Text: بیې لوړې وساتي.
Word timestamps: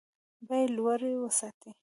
بیې 0.47 0.67
لوړې 0.75 1.11
وساتي. 1.21 1.71